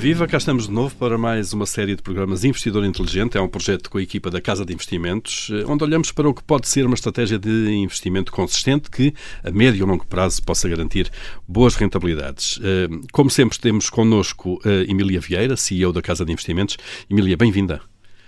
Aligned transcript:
Viva, 0.00 0.26
cá 0.26 0.38
estamos 0.38 0.66
de 0.66 0.72
novo 0.72 0.96
para 0.96 1.18
mais 1.18 1.52
uma 1.52 1.66
série 1.66 1.94
de 1.94 2.00
programas 2.00 2.42
Investidor 2.42 2.86
Inteligente. 2.86 3.36
É 3.36 3.40
um 3.42 3.46
projeto 3.46 3.90
com 3.90 3.98
a 3.98 4.02
equipa 4.02 4.30
da 4.30 4.40
Casa 4.40 4.64
de 4.64 4.72
Investimentos, 4.72 5.50
eh, 5.52 5.62
onde 5.66 5.84
olhamos 5.84 6.10
para 6.10 6.26
o 6.26 6.32
que 6.32 6.42
pode 6.42 6.66
ser 6.68 6.86
uma 6.86 6.94
estratégia 6.94 7.38
de 7.38 7.70
investimento 7.74 8.32
consistente 8.32 8.90
que, 8.90 9.12
a 9.44 9.50
médio 9.50 9.84
e 9.84 9.86
longo 9.86 10.06
prazo, 10.06 10.42
possa 10.42 10.66
garantir 10.70 11.10
boas 11.46 11.74
rentabilidades. 11.74 12.58
Eh, 12.62 12.88
como 13.12 13.28
sempre, 13.28 13.58
temos 13.58 13.90
connosco 13.90 14.58
a 14.64 14.90
Emília 14.90 15.20
Vieira, 15.20 15.54
CEO 15.54 15.92
da 15.92 16.00
Casa 16.00 16.24
de 16.24 16.32
Investimentos. 16.32 16.78
Emília, 17.10 17.36
bem-vinda. 17.36 17.82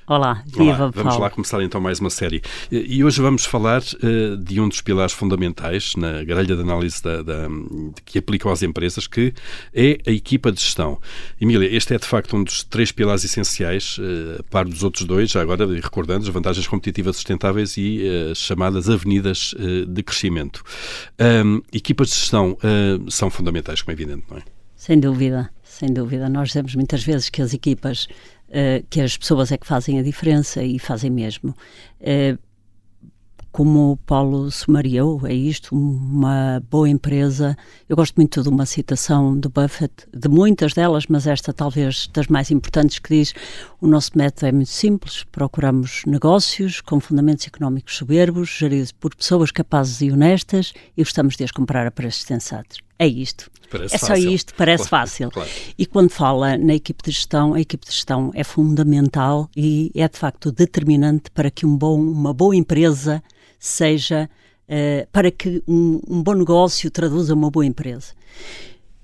Olá, 0.04 0.42
viva 0.44 0.62
Olá, 0.64 0.76
Vamos 0.76 1.02
Paulo. 1.02 1.20
lá 1.20 1.30
começar 1.30 1.62
então 1.62 1.80
mais 1.80 2.00
uma 2.00 2.10
série. 2.10 2.42
E 2.72 3.04
hoje 3.04 3.22
vamos 3.22 3.44
falar 3.44 3.80
uh, 3.80 4.36
de 4.36 4.60
um 4.60 4.68
dos 4.68 4.80
pilares 4.80 5.12
fundamentais 5.12 5.94
na 5.96 6.24
grelha 6.24 6.56
de 6.56 6.60
análise 6.60 7.00
da, 7.00 7.22
da, 7.22 7.48
que 8.04 8.18
aplicam 8.18 8.50
às 8.50 8.64
empresas, 8.64 9.06
que 9.06 9.32
é 9.72 9.98
a 10.04 10.10
equipa 10.10 10.50
de 10.50 10.60
gestão. 10.60 11.00
Emília, 11.40 11.72
este 11.72 11.94
é 11.94 11.98
de 11.98 12.06
facto 12.06 12.36
um 12.36 12.42
dos 12.42 12.64
três 12.64 12.90
pilares 12.90 13.22
essenciais, 13.22 13.96
uh, 13.98 14.40
a 14.40 14.42
par 14.50 14.64
dos 14.64 14.82
outros 14.82 15.06
dois, 15.06 15.30
já 15.30 15.40
agora 15.40 15.66
recordando 15.80 16.24
as 16.26 16.28
vantagens 16.28 16.66
competitivas 16.66 17.14
sustentáveis 17.14 17.76
e 17.76 18.02
as 18.32 18.38
uh, 18.38 18.42
chamadas 18.42 18.90
avenidas 18.90 19.54
de 19.86 20.02
crescimento. 20.02 20.64
equipas 21.72 22.08
de 22.08 22.14
gestão 22.14 22.58
são 23.08 23.30
fundamentais, 23.30 23.82
como 23.82 23.92
é 23.92 23.94
evidente, 23.94 24.24
não 24.28 24.38
é? 24.38 24.42
Sem 24.82 24.98
dúvida, 24.98 25.48
sem 25.62 25.92
dúvida. 25.92 26.28
Nós 26.28 26.48
dizemos 26.48 26.74
muitas 26.74 27.04
vezes 27.04 27.28
que 27.28 27.40
as 27.40 27.54
equipas 27.54 28.08
uh, 28.52 28.86
que 28.88 29.00
as 29.00 29.16
pessoas 29.16 29.50
é 29.50 29.56
que 29.56 29.66
fazem 29.66 29.98
a 29.98 30.02
diferença 30.02 30.62
e 30.62 30.78
fazem 30.78 31.10
mesmo. 31.10 31.54
Uh, 32.00 32.38
como 33.52 33.92
o 33.92 33.96
Paulo 33.98 34.50
sumariou, 34.50 35.26
é 35.26 35.34
isto, 35.34 35.76
uma 35.76 36.62
boa 36.70 36.88
empresa. 36.88 37.54
Eu 37.86 37.94
gosto 37.94 38.16
muito 38.16 38.42
de 38.42 38.48
uma 38.48 38.64
citação 38.64 39.38
do 39.38 39.50
Buffett, 39.50 39.92
de 40.10 40.26
muitas 40.26 40.72
delas, 40.72 41.04
mas 41.06 41.26
esta 41.26 41.52
talvez 41.52 42.08
das 42.14 42.28
mais 42.28 42.50
importantes, 42.50 42.98
que 42.98 43.10
diz: 43.10 43.34
O 43.78 43.86
nosso 43.86 44.12
método 44.16 44.46
é 44.46 44.52
muito 44.52 44.70
simples, 44.70 45.24
procuramos 45.30 46.02
negócios 46.06 46.80
com 46.80 46.98
fundamentos 46.98 47.46
económicos 47.46 47.96
soberbos, 47.96 48.48
geridos 48.48 48.90
por 48.90 49.14
pessoas 49.14 49.50
capazes 49.50 50.00
e 50.00 50.10
honestas 50.10 50.72
e 50.96 51.02
gostamos 51.02 51.36
de 51.36 51.44
as 51.44 51.50
comprar 51.50 51.86
a 51.86 51.90
preços 51.90 52.22
sensatos. 52.22 52.78
É 53.02 53.06
isto. 53.08 53.50
Parece 53.68 53.94
é 53.96 53.98
só 53.98 54.06
fácil. 54.08 54.30
isto, 54.30 54.54
parece 54.54 54.88
claro, 54.88 55.06
fácil. 55.08 55.30
Claro. 55.30 55.50
E 55.76 55.86
quando 55.86 56.10
fala 56.10 56.56
na 56.56 56.74
equipe 56.74 57.02
de 57.02 57.10
gestão, 57.10 57.54
a 57.54 57.60
equipe 57.60 57.84
de 57.84 57.92
gestão 57.92 58.30
é 58.32 58.44
fundamental 58.44 59.50
e 59.56 59.90
é 59.94 60.06
de 60.06 60.16
facto 60.16 60.52
determinante 60.52 61.30
para 61.32 61.50
que 61.50 61.66
um 61.66 61.76
bom, 61.76 61.98
uma 61.98 62.32
boa 62.32 62.54
empresa 62.54 63.20
seja 63.58 64.30
uh, 64.68 65.08
para 65.10 65.32
que 65.32 65.64
um, 65.66 66.00
um, 66.06 66.22
bom 66.22 66.34
negócio 66.34 66.88
traduza 66.92 67.34
uma 67.34 67.50
boa 67.50 67.66
empresa. 67.66 68.12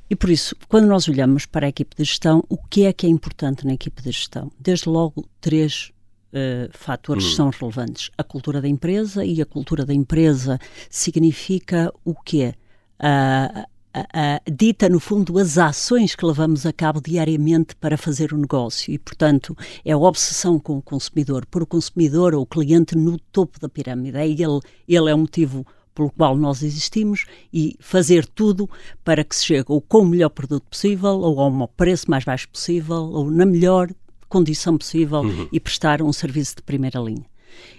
E 0.08 0.14
por 0.14 0.30
isso, 0.30 0.54
quando 0.68 0.86
nós 0.86 1.08
olhamos 1.08 1.44
para 1.44 1.66
a 1.66 1.70
equipe 1.70 1.96
de 1.96 2.04
gestão, 2.04 2.44
o 2.48 2.56
que 2.56 2.84
é 2.84 2.92
que 2.92 3.04
é 3.04 3.10
importante 3.10 3.66
na 3.66 3.74
equipe 3.74 4.00
de 4.00 4.12
gestão? 4.12 4.52
Desde 4.60 4.88
logo, 4.88 5.28
três 5.40 5.90
uh, 6.32 6.70
fatores 6.72 7.24
hum. 7.24 7.30
são 7.30 7.50
relevantes. 7.50 8.10
A 8.16 8.22
cultura 8.22 8.60
da 8.60 8.68
empresa, 8.68 9.24
e 9.24 9.42
a 9.42 9.46
cultura 9.46 9.84
da 9.84 9.92
empresa 9.92 10.58
significa 10.88 11.92
o 12.04 12.14
quê? 12.14 12.54
Uh, 13.00 13.77
uh, 14.02 14.50
dita, 14.50 14.88
no 14.88 15.00
fundo, 15.00 15.38
as 15.38 15.58
ações 15.58 16.14
que 16.14 16.24
levamos 16.24 16.66
a 16.66 16.72
cabo 16.72 17.00
diariamente 17.00 17.74
para 17.76 17.96
fazer 17.96 18.32
o 18.32 18.38
negócio 18.38 18.92
e, 18.92 18.98
portanto, 18.98 19.56
é 19.84 19.92
a 19.92 19.98
obsessão 19.98 20.58
com 20.58 20.78
o 20.78 20.82
consumidor, 20.82 21.46
pôr 21.46 21.62
o 21.62 21.66
consumidor 21.66 22.34
ou 22.34 22.42
o 22.42 22.46
cliente 22.46 22.96
no 22.96 23.18
topo 23.18 23.58
da 23.60 23.68
pirâmide. 23.68 24.16
É 24.16 24.26
ele, 24.26 24.60
ele 24.88 25.10
é 25.10 25.14
o 25.14 25.18
motivo 25.18 25.66
pelo 25.94 26.10
qual 26.10 26.36
nós 26.36 26.62
existimos 26.62 27.26
e 27.52 27.76
fazer 27.80 28.24
tudo 28.24 28.70
para 29.04 29.24
que 29.24 29.34
se 29.34 29.44
chegue 29.44 29.66
ou 29.68 29.80
com 29.80 30.02
o 30.02 30.06
melhor 30.06 30.28
produto 30.28 30.64
possível 30.70 31.18
ou 31.18 31.40
ao 31.40 31.68
preço 31.68 32.08
mais 32.08 32.24
baixo 32.24 32.48
possível 32.48 32.96
ou 32.96 33.28
na 33.28 33.44
melhor 33.44 33.88
condição 34.28 34.78
possível 34.78 35.22
uhum. 35.22 35.48
e 35.50 35.58
prestar 35.58 36.00
um 36.00 36.12
serviço 36.12 36.56
de 36.56 36.62
primeira 36.62 37.00
linha. 37.00 37.26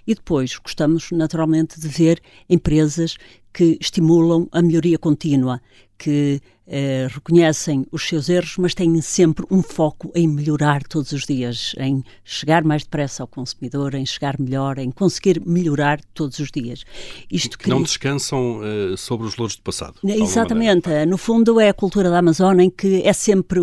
E 0.06 0.13
depois 0.13 0.58
gostamos 0.58 1.12
naturalmente 1.12 1.79
de 1.79 1.88
ver 1.88 2.22
empresas 2.50 3.16
que 3.53 3.77
estimulam 3.79 4.47
a 4.51 4.61
melhoria 4.61 4.97
contínua, 4.97 5.61
que 5.97 6.41
eh, 6.71 7.07
reconhecem 7.09 7.85
os 7.91 8.07
seus 8.07 8.29
erros, 8.29 8.55
mas 8.57 8.75
têm 8.75 9.01
sempre 9.01 9.43
um 9.49 9.63
foco 9.63 10.11
em 10.13 10.27
melhorar 10.27 10.83
todos 10.83 11.11
os 11.11 11.25
dias, 11.25 11.73
em 11.79 12.03
chegar 12.23 12.63
mais 12.63 12.83
depressa 12.83 13.23
ao 13.23 13.27
consumidor, 13.27 13.95
em 13.95 14.05
chegar 14.05 14.39
melhor, 14.39 14.77
em 14.77 14.91
conseguir 14.91 15.41
melhorar 15.45 15.99
todos 16.13 16.37
os 16.37 16.51
dias. 16.51 16.85
Isto 17.29 17.57
que, 17.57 17.63
que 17.63 17.69
não 17.71 17.81
descansam 17.81 18.59
uh, 18.59 18.95
sobre 18.95 19.25
os 19.25 19.35
louros 19.35 19.55
do 19.55 19.63
passado. 19.63 19.95
Exatamente. 20.03 20.87
No 21.07 21.17
fundo, 21.17 21.59
é 21.59 21.69
a 21.69 21.73
cultura 21.73 22.09
da 22.09 22.19
Amazônia 22.19 22.63
em 22.63 22.69
que 22.69 23.01
é 23.03 23.13
sempre 23.13 23.59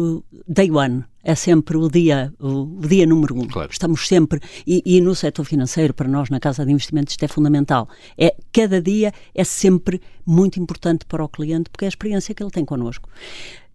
day 0.49 0.71
one 0.71 1.05
é 1.27 1.35
sempre 1.35 1.77
o 1.77 1.89
dia, 1.89 2.33
o, 2.39 2.79
o 2.79 2.87
dia 2.87 3.05
número 3.05 3.37
um. 3.37 3.49
Claro. 3.49 3.69
Estamos 3.73 4.07
sempre, 4.07 4.41
e, 4.65 4.81
e, 4.87 5.01
no 5.01 5.13
setor 5.13 5.45
financeiro, 5.45 5.93
para 5.93 6.09
nós, 6.09 6.31
na 6.31 6.39
Casa 6.39 6.65
de 6.65 6.71
Investimentos, 6.71 7.15
isto 7.15 7.25
é 7.25 7.29
fundamental. 7.29 7.89
É, 8.17 8.37
cada 8.53 8.81
dia 8.81 9.13
é 9.35 9.43
sempre 9.43 10.01
muito 10.25 10.61
importante 10.61 11.05
para 11.05 11.25
o 11.25 11.29
cliente, 11.29 11.69
porque 11.69 11.85
é 11.85 11.89
a 11.89 11.91
experiência 11.91 12.33
que 12.33 12.41
ele 12.41 12.53
tem 12.53 12.65
connosco. 12.65 13.09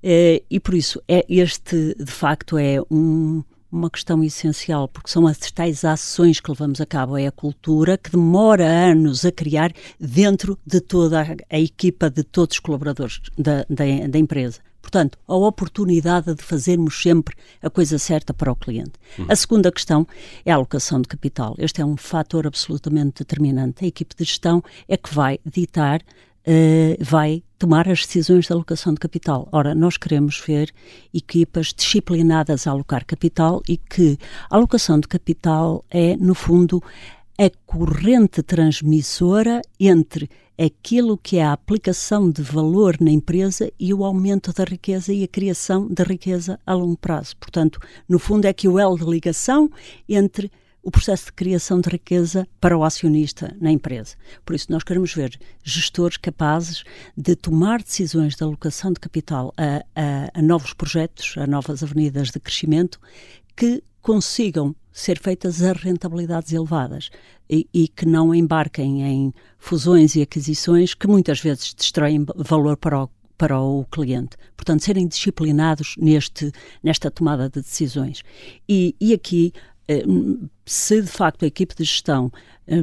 É, 0.02 0.42
e 0.50 0.62
por 0.62 0.74
isso, 0.74 1.02
é, 1.10 1.26
este, 1.28 1.94
de 1.94 2.12
facto, 2.12 2.58
é 2.58 2.78
um, 2.90 3.44
uma 3.70 3.90
questão 3.90 4.24
essencial, 4.24 4.88
porque 4.88 5.12
são 5.12 5.28
as 5.28 5.38
tais 5.52 5.84
ações 5.84 6.40
que 6.40 6.50
levamos 6.50 6.80
a 6.80 6.86
cabo, 6.86 7.18
é 7.18 7.28
a 7.28 7.34
cultura 7.34 7.98
que 7.98 8.12
demora 8.12 8.66
anos 8.66 9.26
a 9.26 9.32
criar 9.32 9.74
dentro 10.00 10.58
de 10.66 10.80
toda 10.80 11.22
a, 11.22 11.56
a 11.58 11.60
equipa, 11.60 12.10
de 12.10 12.24
todos 12.24 12.56
os 12.56 12.60
colaboradores 12.62 13.20
da, 13.38 13.66
da, 13.70 14.08
da 14.08 14.18
empresa. 14.18 14.62
Portanto, 14.82 15.18
a 15.28 15.36
oportunidade 15.36 16.34
de 16.34 16.42
fazermos 16.42 17.02
sempre 17.02 17.36
a 17.62 17.70
coisa 17.70 17.98
certa 18.00 18.34
para 18.34 18.52
o 18.52 18.56
cliente. 18.56 18.94
Uhum. 19.18 19.26
A 19.30 19.36
segunda 19.36 19.72
questão 19.72 20.08
é 20.46 20.52
a 20.52 20.56
alocação 20.56 21.02
de 21.02 21.08
capital. 21.08 21.56
Este 21.58 21.82
é 21.82 21.86
um 21.86 21.96
fator 21.96 22.48
absolutamente 22.48 23.20
determinante. 23.20 23.86
A 23.86 23.88
equipe 23.88 24.16
de 24.16 24.24
gestão 24.24 24.64
é 24.88 24.98
que 24.98 25.14
vai 25.14 25.40
ditar, 25.46 26.02
uh, 26.02 27.04
vai 27.04 27.44
tomar 27.58 27.88
as 27.88 28.06
decisões 28.06 28.48
de 28.48 28.54
alocação 28.54 28.92
de 28.92 29.00
capital. 29.00 29.48
Ora, 29.52 29.76
nós 29.76 29.96
queremos 29.96 30.42
ver 30.46 30.74
equipas 31.14 31.68
disciplinadas 31.68 32.66
a 32.66 32.72
alocar 32.72 33.06
capital 33.06 33.62
e 33.70 33.78
que 33.78 34.18
a 34.50 34.56
alocação 34.56 35.00
de 35.00 35.08
capital 35.08 35.86
é, 35.92 36.18
no 36.18 36.34
fundo, 36.34 36.84
a 37.38 37.50
corrente 37.66 38.44
transmissora 38.44 39.62
entre 39.80 40.30
aquilo 40.58 41.18
que 41.18 41.38
é 41.38 41.44
a 41.44 41.54
aplicação 41.54 42.30
de 42.30 42.42
valor 42.42 42.98
na 43.00 43.10
empresa 43.10 43.72
e 43.80 43.94
o 43.94 44.06
aumento 44.06 44.54
da 44.54 44.64
riqueza 44.64 45.12
e 45.12 45.24
a 45.24 45.28
criação 45.28 45.88
da 45.88 46.04
riqueza 46.04 46.60
a 46.66 46.74
longo 46.74 46.98
prazo. 46.98 47.36
Portanto, 47.38 47.80
no 48.08 48.20
fundo, 48.20 48.46
é 48.46 48.54
que 48.54 48.68
o 48.68 48.78
elo 48.78 48.98
de 48.98 49.06
ligação 49.06 49.72
entre 50.08 50.52
o 50.84 50.90
processo 50.90 51.26
de 51.26 51.34
criação 51.34 51.80
de 51.80 51.90
riqueza 51.90 52.48
para 52.60 52.78
o 52.78 52.84
acionista 52.84 53.56
na 53.60 53.72
empresa. 53.72 54.16
Por 54.44 54.56
isso, 54.56 54.72
nós 54.72 54.84
queremos 54.84 55.14
ver 55.14 55.40
gestores 55.64 56.18
capazes 56.18 56.84
de 57.16 57.36
tomar 57.36 57.82
decisões 57.84 58.36
de 58.36 58.44
alocação 58.44 58.92
de 58.92 59.00
capital 59.00 59.54
a, 59.58 59.84
a, 59.96 60.40
a 60.40 60.42
novos 60.42 60.74
projetos, 60.74 61.36
a 61.38 61.46
novas 61.46 61.84
avenidas 61.84 62.30
de 62.30 62.40
crescimento, 62.40 63.00
que 63.56 63.84
consigam 64.02 64.76
ser 64.92 65.20
feitas 65.20 65.64
a 65.64 65.74
rentabilidades 65.74 66.52
elevadas 66.52 67.10
e, 67.50 67.68
e, 67.74 67.88
que 67.88 68.06
não 68.06 68.36
embarquem 68.36 69.04
em 69.04 69.34
fusões 69.58 70.16
e 70.16 70.22
aquisições 70.22 70.94
que 70.94 71.08
muitas 71.08 71.40
vezes 71.40 71.74
destroem 71.74 72.26
valor 72.36 72.76
para 72.78 73.04
o, 73.04 73.10
para 73.38 73.60
o 73.60 73.86
cliente. 73.86 74.38
Portanto, 74.56 74.84
serem 74.84 75.08
disciplinados 75.08 75.96
neste, 75.98 76.52
nesta 76.84 77.10
tomada 77.10 77.50
de 77.50 77.62
decisões. 77.62 78.24
E, 78.68 78.96
e 79.00 79.14
aqui, 79.14 79.54
se 80.66 81.02
de 81.02 81.08
facto 81.08 81.44
a 81.44 81.48
equipe 81.48 81.76
de 81.76 81.84
gestão 81.84 82.32
eh, 82.68 82.82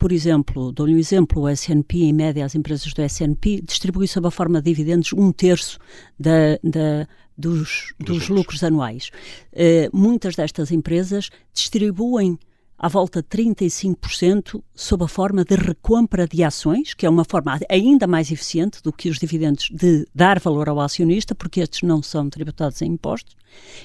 por 0.00 0.12
exemplo, 0.12 0.72
dou-lhe 0.72 0.94
um 0.94 0.98
exemplo, 0.98 1.42
o 1.42 1.48
S&P, 1.48 1.98
em 1.98 2.12
média, 2.14 2.42
as 2.42 2.54
empresas 2.54 2.90
do 2.94 3.02
S&P 3.02 3.60
distribuem 3.60 4.06
sob 4.06 4.26
a 4.26 4.30
forma 4.30 4.58
de 4.60 4.70
dividendos 4.70 5.12
um 5.12 5.30
terço 5.30 5.78
da, 6.18 6.58
da, 6.64 7.06
dos, 7.36 7.92
dos 7.98 8.30
lucros 8.30 8.64
anuais. 8.64 9.10
Uh, 9.52 9.94
muitas 9.94 10.34
destas 10.34 10.72
empresas 10.72 11.28
distribuem 11.52 12.38
à 12.82 12.88
volta 12.88 13.20
de 13.20 13.28
35% 13.28 14.62
sob 14.74 15.04
a 15.04 15.08
forma 15.08 15.44
de 15.44 15.54
recompra 15.54 16.26
de 16.26 16.42
ações, 16.42 16.94
que 16.94 17.04
é 17.04 17.10
uma 17.10 17.26
forma 17.26 17.60
ainda 17.68 18.06
mais 18.06 18.32
eficiente 18.32 18.82
do 18.82 18.90
que 18.90 19.10
os 19.10 19.18
dividendos 19.18 19.68
de 19.70 20.08
dar 20.14 20.40
valor 20.40 20.66
ao 20.66 20.80
acionista, 20.80 21.34
porque 21.34 21.60
estes 21.60 21.82
não 21.82 22.02
são 22.02 22.30
tributados 22.30 22.80
em 22.80 22.92
impostos, 22.92 23.36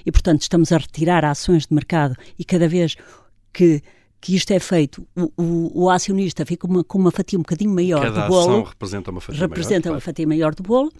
e 0.05 0.11
portanto 0.13 0.43
estamos 0.43 0.71
a 0.71 0.77
retirar 0.77 1.25
ações 1.25 1.67
de 1.67 1.73
mercado 1.73 2.15
e 2.39 2.45
cada 2.45 2.69
vez 2.69 2.95
que 3.51 3.83
que 4.21 4.35
isto 4.35 4.49
é 4.51 4.59
feito, 4.59 5.05
o, 5.15 5.31
o, 5.37 5.83
o 5.83 5.89
acionista 5.91 6.43
fica 6.47 6.65
uma, 6.65 6.83
com 6.83 6.97
uma 6.97 7.11
fatia 7.11 7.37
um 7.37 7.43
bocadinho 7.43 7.69
maior 7.69 8.01
Cada 8.01 8.23
do 8.23 8.27
bolo. 8.27 8.63
representa 8.63 9.11
uma 9.11 9.21
fatia 9.21 9.39
representa 9.39 9.89
maior. 9.89 9.95
uma 9.95 10.01
fatia 10.01 10.27
maior 10.27 10.55
do 10.55 10.63
bolo. 10.63 10.91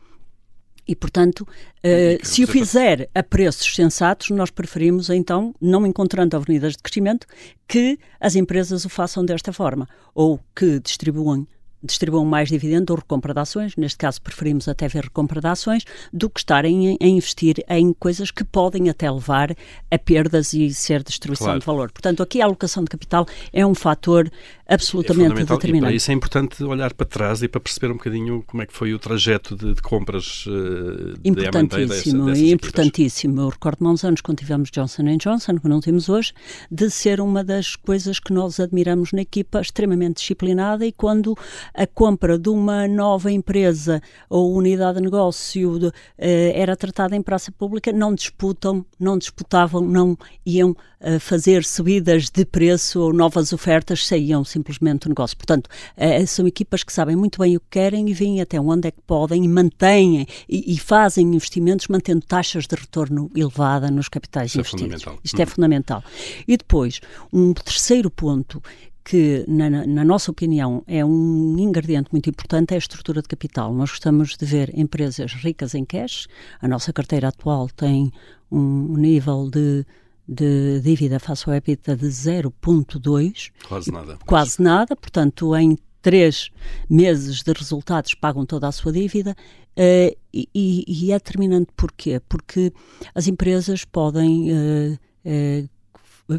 E, 0.88 0.96
portanto, 0.96 1.42
uh, 1.42 2.26
se 2.26 2.44
o 2.44 2.48
fizer 2.48 3.10
a 3.14 3.24
preços 3.24 3.76
sensatos, 3.76 4.30
nós 4.30 4.52
preferimos, 4.52 5.10
então, 5.10 5.54
não 5.60 5.86
encontrando 5.86 6.36
avenidas 6.36 6.74
de 6.74 6.80
crescimento, 6.80 7.26
que 7.68 7.98
as 8.20 8.36
empresas 8.36 8.86
o 8.86 8.90
façam 8.90 9.26
desta 9.26 9.52
forma. 9.52 9.88
Ou 10.14 10.40
que 10.56 10.80
distribuam 10.80 11.48
distribuam 11.84 12.26
mais 12.26 12.50
dividendo 12.50 12.94
ou 12.94 13.00
recompra 13.00 13.34
de 13.34 13.40
ações, 13.40 13.76
neste 13.76 13.98
caso 13.98 14.22
preferimos 14.22 14.68
até 14.68 14.88
ver 14.88 15.04
recompra 15.04 15.40
de 15.40 15.48
ações, 15.48 15.86
do 16.12 16.30
que 16.30 16.40
estarem 16.40 16.98
a 17.02 17.06
investir 17.06 17.64
em 17.70 17.94
coisas 17.94 18.32
que 18.32 18.44
podem 18.44 18.90
até 18.90 19.10
levar 19.10 19.56
a 19.92 19.98
perdas 19.98 20.54
e 20.54 20.74
ser 20.74 21.04
destruição 21.04 21.46
claro. 21.46 21.60
de 21.60 21.66
valor. 21.66 21.92
Portanto, 21.92 22.24
aqui 22.24 22.42
a 22.42 22.46
alocação 22.46 22.84
de 22.84 22.90
capital 22.90 23.26
é 23.54 23.66
um 23.66 23.76
fator 23.76 24.30
absolutamente 24.68 25.42
é 25.42 25.46
determinante. 25.46 25.94
E 25.94 25.98
isso 25.98 26.12
é 26.12 26.14
importante 26.14 26.64
olhar 26.64 26.94
para 26.94 27.06
trás 27.06 27.44
e 27.44 27.48
para 27.48 27.62
perceber 27.62 27.92
um 27.92 27.98
bocadinho 27.98 28.44
como 28.48 28.64
é 28.64 28.66
que 28.66 28.74
foi 28.74 28.94
o 28.94 29.00
trajeto 29.00 29.56
de, 29.56 29.74
de 29.74 29.82
compras 29.82 30.46
uh, 30.48 31.14
Importantíssimo, 31.24 32.34
de 32.34 32.52
importantíssimo. 32.52 33.42
Eu 33.42 33.50
recordo-me 33.50 33.90
há 33.90 33.92
uns 33.92 34.04
anos, 34.04 34.22
quando 34.22 34.40
tivemos 34.40 34.72
Johnson 34.72 35.04
Johnson, 35.18 35.58
que 35.58 35.68
não 35.68 35.80
temos 35.80 36.10
hoje, 36.10 36.34
de 36.70 36.90
ser 36.90 37.22
uma 37.22 37.44
das 37.44 37.76
coisas 37.76 38.20
que 38.20 38.34
nós 38.34 38.60
admiramos 38.60 39.12
na 39.12 39.22
equipa, 39.22 39.62
extremamente 39.62 40.18
disciplinada 40.18 40.86
e 40.86 40.92
quando 40.92 41.38
a 41.76 41.86
compra 41.86 42.40
de 42.40 42.50
uma 42.50 42.88
nova 42.88 43.32
empresa 43.32 44.02
ou 44.30 44.56
unidade 44.56 44.98
de 44.98 45.04
negócio 45.04 45.80
de, 45.80 45.88
uh, 45.88 45.92
era 46.18 46.76
tratada 46.76 47.16
em 47.16 47.22
praça 47.22 47.52
pública, 47.52 47.92
não 47.92 48.16
disputam, 48.16 48.86
não 49.00 49.18
disputavam, 49.18 49.82
não 49.82 50.18
iam 50.46 50.72
uh, 50.72 51.20
fazer 51.20 51.64
subidas 51.64 52.30
de 52.30 52.46
preço 52.46 53.02
ou 53.02 53.14
novas 53.14 53.52
ofertas, 53.52 54.08
saíam 54.08 54.44
simplesmente 54.44 55.04
do 55.04 55.10
negócio. 55.10 55.36
Portanto, 55.36 55.68
uh, 55.68 56.28
são 56.28 56.48
equipas 56.48 56.84
que 56.84 56.94
sabem 56.94 57.16
muito 57.16 57.40
bem 57.40 57.58
o 57.58 57.60
que 57.60 57.68
querem 57.72 58.10
e 58.10 58.14
veem 58.14 58.42
até 58.42 58.60
onde 58.60 58.88
é 58.88 58.92
que 58.92 59.02
podem 59.02 59.44
e 59.44 59.48
mantêm 59.48 60.26
e, 60.48 60.74
e 60.74 60.78
fazem 60.80 61.36
investimentos 61.36 61.88
mantendo 61.88 62.26
taxas 62.26 62.66
de 62.66 62.76
retorno 62.76 63.30
elevada 63.36 63.92
nos 63.92 64.08
capitais 64.08 64.52
Isso 64.52 64.60
é 64.60 64.62
investidos. 64.62 64.82
É 64.82 64.86
fundamental. 64.86 65.20
Isto 65.24 65.42
é 65.42 65.46
fundamental. 65.46 66.04
E 66.48 66.58
depois, 66.58 67.02
um 67.34 67.54
terceiro 67.54 68.10
ponto 68.10 68.62
que, 69.06 69.46
na, 69.48 69.70
na, 69.70 70.04
nossa 70.04 70.32
opinião, 70.32 70.84
é 70.88 71.06
um 71.06 71.56
ingrediente 71.60 72.10
muito 72.12 72.28
importante 72.28 72.72
é 72.72 72.76
a 72.76 72.80
estrutura 72.80 73.22
de 73.22 73.28
capital. 73.28 73.72
Nós 73.72 73.92
gostamos 73.92 74.36
de 74.36 74.46
ver 74.46 74.78
empresas 74.78 75.32
ricas 75.32 75.76
em 75.76 75.86
cash. 75.86 76.28
A 76.60 76.68
nossa 76.68 76.92
carteira 76.92 77.28
atual 77.28 77.70
tem 77.70 78.12
um 78.52 78.98
nível 78.98 79.48
de, 79.48 79.86
de 80.28 80.82
dívida 80.82 81.20
face 81.20 81.48
ao 81.48 81.56
EBITDA 81.56 81.96
de 81.96 82.08
0,2. 82.08 83.52
Quase 83.68 83.92
nada. 83.92 84.18
Quase 84.26 84.62
nada. 84.62 84.96
Portanto, 84.96 85.56
em 85.56 85.78
três 86.02 86.50
meses 86.90 87.44
de 87.44 87.54
resultados 87.54 88.16
pagam 88.16 88.44
toda 88.44 88.68
a 88.68 88.72
sua 88.72 88.92
dívida. 88.92 89.36
Uh, 89.78 90.18
e, 90.34 90.50
e, 90.88 91.12
é 91.12 91.16
determinante 91.16 91.70
porquê? 91.76 92.20
Porque 92.28 92.74
as 93.14 93.28
empresas 93.28 93.86
podem 93.86 94.52
uh, 94.52 94.94
uh, 95.26 95.70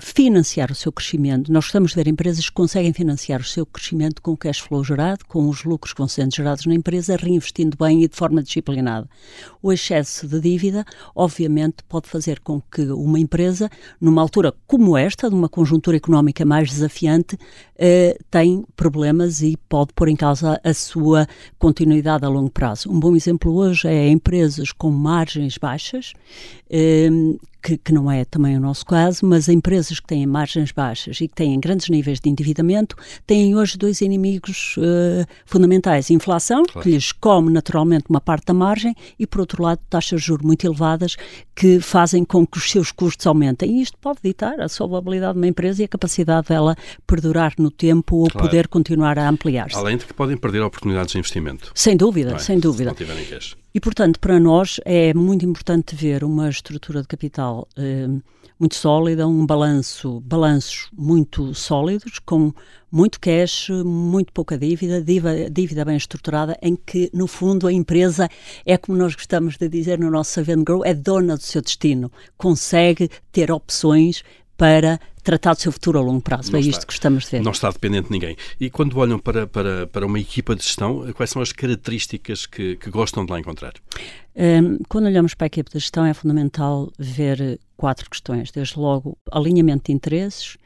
financiar 0.01 0.73
o 0.73 0.75
seu 0.75 0.91
crescimento. 0.91 1.53
Nós 1.53 1.67
estamos 1.67 1.91
de 1.91 1.97
ver 1.97 2.09
empresas 2.09 2.49
que 2.49 2.55
conseguem 2.55 2.93
financiar 2.93 3.41
o 3.41 3.45
seu 3.45 3.65
crescimento 3.65 4.21
com 4.21 4.33
o 4.33 4.37
cash 4.37 4.59
flow 4.59 4.83
gerado, 4.83 5.25
com 5.27 5.49
os 5.49 5.63
lucros 5.65 5.93
que 5.93 5.99
vão 5.99 6.09
sendo 6.09 6.35
gerados 6.35 6.67
na 6.67 6.75
empresa, 6.75 7.17
reinvestindo 7.17 7.77
bem 7.77 8.03
e 8.03 8.09
de 8.09 8.17
forma 8.17 8.43
disciplinada. 8.43 9.09
O 9.63 9.73
excesso 9.73 10.27
de 10.27 10.41
dívida, 10.41 10.85
obviamente, 11.15 11.85
pode 11.89 12.09
fazer 12.09 12.41
com 12.41 12.61
que 12.61 12.83
uma 12.83 13.19
empresa, 13.19 13.71
numa 14.01 14.21
altura 14.21 14.53
como 14.67 14.97
esta, 14.97 15.29
de 15.29 15.35
uma 15.35 15.49
conjuntura 15.49 15.97
económica 15.97 16.45
mais 16.45 16.69
desafiante, 16.69 17.39
eh, 17.79 18.19
problemas 18.75 19.41
e 19.41 19.57
pode 19.69 19.93
pôr 19.95 20.09
em 20.09 20.17
causa 20.17 20.61
a 20.63 20.75
sua 20.75 21.27
continuidade 21.59 22.25
a 22.25 22.29
longo 22.29 22.51
prazo. 22.51 22.91
Um 22.91 22.99
bom 22.99 23.15
exemplo 23.15 23.55
hoje 23.55 23.89
é 23.89 24.09
empresas 24.09 24.73
com 24.73 24.91
margens 24.91 25.59
baixas, 25.59 26.13
eh, 26.69 27.09
que, 27.67 27.77
que, 27.77 27.93
não 27.93 28.09
é 28.09 28.25
também 28.25 28.57
o 28.57 28.61
nosso 28.61 28.87
caso, 28.87 29.27
mas 29.27 29.49
empresas 29.49 29.99
que 29.99 30.07
têm 30.07 30.25
margens 30.25 30.71
baixas 30.71 31.21
e 31.21 31.27
que 31.27 31.35
têm 31.35 31.59
grandes 31.59 31.89
níveis 31.89 32.21
de 32.21 32.31
endividamento 32.31 32.95
têm 33.27 33.57
hoje 33.57 33.77
dois 33.77 34.01
inimigos 34.01 34.77
uh, 34.77 35.27
fundamentais: 35.45 36.09
inflação, 36.09 36.63
claro. 36.65 36.85
que 36.85 36.95
lhes 36.95 37.11
come 37.11 37.53
naturalmente 37.53 38.05
uma 38.09 38.21
parte 38.21 38.47
da 38.47 38.55
margem, 38.55 38.95
e 39.19 39.27
por 39.27 39.41
outro 39.41 39.65
lado, 39.65 39.81
taxas 39.91 40.21
de 40.21 40.27
juros 40.29 40.47
muito 40.47 40.65
elevadas 40.65 41.17
que 41.57 41.81
fazem 41.81 42.25
com 42.25 42.47
que 42.47 42.57
os 42.57 42.71
seus 42.71 42.93
custos 42.93 43.27
aumentem. 43.27 43.79
E 43.79 43.83
isto 43.83 43.99
pode 43.99 44.21
ditar 44.23 44.61
a 44.61 44.69
solvabilidade 44.69 45.33
de 45.33 45.41
uma 45.41 45.49
empresa 45.49 45.83
e 45.83 45.87
a 45.87 45.89
capacidade 45.89 46.47
dela 46.47 46.77
perdurar 47.05 47.53
no 47.59 47.73
tempo 47.73 48.19
ou 48.19 48.31
claro. 48.31 48.47
poder 48.47 48.69
continuar 48.69 49.19
a 49.19 49.29
ampliar-se. 49.29 49.77
Além 49.77 49.97
de 49.97 50.07
que 50.07 50.15
podem 50.15 50.37
perder 50.37 50.61
oportunidades 50.61 51.11
de 51.11 51.19
investimento. 51.19 51.73
Sem 51.75 51.97
dúvida, 51.97 52.35
é? 52.35 52.39
sem 52.39 52.61
dúvida. 52.61 52.95
Se 52.95 53.01
não 53.01 53.07
tiverem 53.07 53.25
cash. 53.25 53.57
E, 53.77 53.81
portanto, 53.81 54.19
para 54.19 54.41
nós 54.41 54.81
é 54.87 55.13
muito 55.13 55.45
importante 55.45 55.95
ver 55.95 56.25
uma 56.25 56.49
estrutura 56.49 57.03
de 57.03 57.07
capital 57.07 57.69
eh, 57.77 58.09
muito 58.59 58.75
sólida, 58.75 59.29
um 59.29 59.45
balanço, 59.45 60.19
balanços 60.21 60.89
muito 60.97 61.55
sólidos, 61.55 62.19
com 62.19 62.55
muito 62.91 63.21
cash, 63.21 63.69
muito 63.85 64.33
pouca 64.33 64.57
dívida, 64.57 65.03
dívida, 65.03 65.51
dívida 65.51 65.85
bem 65.85 65.99
estruturada, 65.99 66.57
em 66.63 66.75
que, 66.75 67.11
no 67.13 67.27
fundo, 67.27 67.67
a 67.67 67.73
empresa 67.73 68.31
é, 68.65 68.79
como 68.79 68.97
nós 68.97 69.15
gostamos 69.15 69.59
de 69.59 69.69
dizer 69.69 69.99
no 69.99 70.11
nosso 70.11 70.31
Save 70.31 70.57
Grow, 70.65 70.83
é 70.83 70.95
dona 70.95 71.37
do 71.37 71.43
seu 71.43 71.61
destino, 71.61 72.11
consegue 72.39 73.11
ter 73.31 73.53
opções 73.53 74.25
para 74.57 74.99
tratar 75.23 75.55
do 75.55 75.61
seu 75.61 75.73
futuro 75.73 75.99
a 75.99 76.03
longo 76.03 76.23
prazo. 76.23 76.51
Não 76.53 76.59
é 76.59 76.61
está, 76.61 76.71
isto 76.71 76.87
que 76.87 76.93
gostamos 76.93 77.25
de 77.25 77.31
ver. 77.33 77.43
Não 77.43 77.53
está 77.53 77.71
dependente 77.71 78.07
de 78.07 78.13
ninguém. 78.13 78.37
E 78.61 78.71
quando 78.71 78.97
olham 78.97 79.19
para, 79.19 79.47
para, 79.47 79.87
para 79.87 80.07
uma 80.07 80.19
equipa 80.19 80.55
de 80.55 80.63
gestão, 80.63 81.05
quais 81.15 81.31
são 81.31 81.43
as 81.43 81.53
características 81.53 82.47
que, 82.47 82.77
que 82.77 82.91
gostam 82.91 83.27
de 83.27 83.33
lá 83.33 83.41
encontrar? 83.41 83.75
Um, 84.37 84.79
quando 84.89 85.07
olhamos 85.07 85.35
para 85.35 85.47
a 85.47 85.49
equipa 85.49 85.71
de 85.71 85.79
gestão, 85.79 86.07
é 86.07 86.15
fundamental 86.15 86.93
ver 86.99 87.59
quatro 87.77 88.09
questões. 88.09 88.51
Desde 88.51 88.79
logo, 88.79 89.19
alinhamento 89.31 89.87
de 89.87 89.93
interesses, 89.93 90.57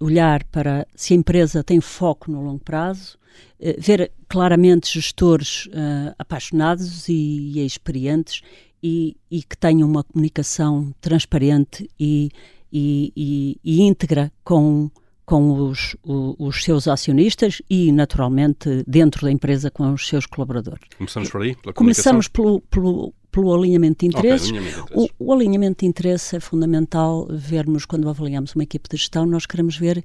olhar 0.00 0.44
para 0.44 0.86
se 0.94 1.14
a 1.14 1.16
empresa 1.16 1.62
tem 1.62 1.80
foco 1.80 2.30
no 2.30 2.42
longo 2.42 2.60
prazo, 2.64 3.16
uh, 3.60 3.74
ver 3.78 4.10
claramente 4.28 4.92
gestores 4.92 5.66
uh, 5.66 6.14
apaixonados 6.18 7.08
e, 7.08 7.52
e 7.54 7.64
experientes 7.64 8.42
e, 8.82 9.16
e, 9.30 9.42
que 9.42 9.56
tenham 9.56 9.88
uma 9.88 10.04
comunicação 10.04 10.92
transparente 11.00 11.90
e 11.98 12.30
e, 12.72 13.12
e, 13.16 13.60
e 13.64 13.82
íntegra 13.82 14.32
com, 14.44 14.90
com 15.24 15.68
os, 15.68 15.96
o, 16.02 16.34
os 16.38 16.62
seus 16.62 16.88
acionistas 16.88 17.60
e, 17.68 17.92
naturalmente, 17.92 18.82
dentro 18.86 19.22
da 19.26 19.32
empresa 19.32 19.70
com 19.70 19.92
os 19.92 20.06
seus 20.06 20.26
colaboradores. 20.26 20.84
Começamos 20.96 21.30
por 21.30 21.42
aí? 21.42 21.54
Começamos 21.74 22.28
pelo, 22.28 22.60
pelo, 22.62 23.12
pelo 23.30 23.54
alinhamento 23.54 24.00
de 24.00 24.06
interesses. 24.06 24.48
Okay, 24.48 24.58
alinhamento 24.58 24.86
de 24.86 24.92
interesses. 24.92 25.16
O, 25.18 25.24
o, 25.24 25.32
alinhamento 25.32 25.80
de 25.80 25.86
interesse 25.86 26.36
é 26.36 26.40
fundamental 26.40 27.26
vermos, 27.30 27.84
quando 27.84 28.08
avaliamos 28.08 28.54
uma 28.54 28.64
equipe 28.64 28.88
de 28.88 28.96
gestão, 28.96 29.26
nós 29.26 29.46
queremos 29.46 29.76
ver 29.76 30.04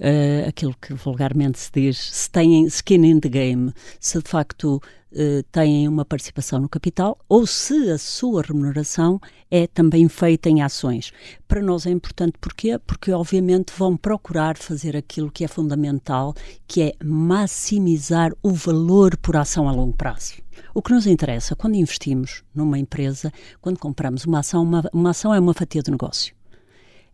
uh, 0.00 0.48
aquilo 0.48 0.74
que 0.80 0.94
vulgarmente 0.94 1.58
se 1.58 1.70
diz, 1.72 1.98
se 1.98 2.30
têm 2.30 2.64
skin 2.66 3.04
in 3.04 3.20
the 3.20 3.28
game, 3.28 3.72
se 4.00 4.20
de 4.20 4.28
facto 4.28 4.76
uh, 4.76 5.42
têm 5.50 5.88
uma 5.88 6.04
participação 6.04 6.60
no 6.60 6.68
capital 6.68 7.18
ou 7.28 7.46
se 7.46 7.90
a 7.90 7.98
sua 7.98 8.42
remuneração 8.42 9.20
é 9.50 9.66
também 9.66 10.08
feita 10.08 10.48
em 10.48 10.62
ações. 10.62 11.12
Para 11.46 11.62
nós 11.62 11.86
é 11.86 11.90
importante 11.90 12.34
porquê? 12.40 12.78
Porque 12.78 13.12
obviamente 13.12 13.72
vão 13.76 13.96
procurar 13.96 14.56
fazer 14.56 14.96
aquilo 14.96 15.30
que 15.30 15.44
é 15.44 15.48
fundamental, 15.48 16.34
que 16.66 16.82
é 16.82 16.92
maximizar 17.02 18.32
o 18.42 18.50
valor 18.50 19.16
por 19.16 19.36
ação 19.36 19.68
a 19.68 19.72
longo 19.72 19.96
prazo. 19.96 20.34
O 20.74 20.82
que 20.82 20.92
nos 20.92 21.06
interessa 21.06 21.56
quando 21.56 21.74
investimos 21.74 22.42
numa 22.54 22.78
empresa, 22.78 23.32
quando 23.60 23.78
compramos 23.78 24.24
uma 24.24 24.40
ação, 24.40 24.62
uma, 24.62 24.84
uma 24.92 25.10
ação 25.10 25.32
é 25.34 25.40
uma 25.40 25.54
fatia 25.54 25.82
de 25.82 25.90
negócio. 25.90 26.35